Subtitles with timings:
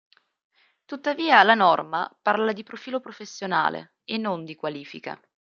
[0.85, 5.21] Tuttavia la norma parla di "profilo professionale" e non di "qualifica".